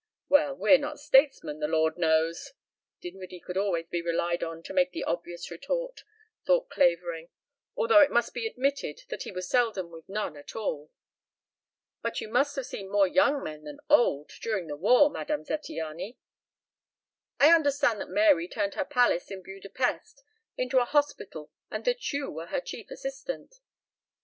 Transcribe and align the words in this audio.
"Well, 0.29 0.55
we're 0.55 0.79
not 0.79 0.99
statesmen, 0.99 1.59
the 1.59 1.67
lord 1.67 1.95
knows." 1.95 2.53
Dinwiddie 3.01 3.41
could 3.41 3.55
always 3.55 3.85
be 3.85 4.01
relied 4.01 4.43
on 4.43 4.63
to 4.63 4.73
make 4.73 4.93
the 4.93 5.03
obvious 5.03 5.51
retort, 5.51 6.03
thought 6.43 6.71
Clavering, 6.71 7.29
although 7.75 8.01
it 8.01 8.09
must 8.09 8.33
be 8.33 8.47
admitted 8.47 9.03
that 9.09 9.21
he 9.21 9.31
was 9.31 9.47
seldom 9.47 9.91
with 9.91 10.09
none 10.09 10.35
at 10.35 10.55
all. 10.55 10.89
"But 12.01 12.19
you 12.19 12.29
must 12.29 12.55
have 12.55 12.65
seen 12.65 12.89
more 12.89 13.05
young 13.07 13.43
men 13.43 13.63
than 13.65 13.77
old 13.91 14.29
during 14.41 14.65
the 14.65 14.75
war, 14.75 15.11
Madame 15.11 15.43
Zattiany. 15.45 16.17
I 17.39 17.53
understand 17.53 18.01
that 18.01 18.09
Mary 18.09 18.47
turned 18.47 18.73
her 18.73 18.85
palace 18.85 19.29
in 19.29 19.43
Buda 19.43 19.69
Pesth 19.69 20.23
into 20.57 20.79
a 20.79 20.85
hospital 20.85 21.51
and 21.69 21.85
that 21.85 22.11
you 22.11 22.31
were 22.31 22.47
her 22.47 22.59
chief 22.59 22.89
assistant." 22.89 23.59